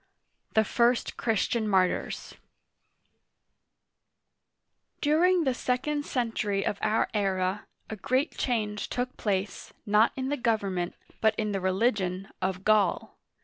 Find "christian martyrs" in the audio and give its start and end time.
1.15-2.33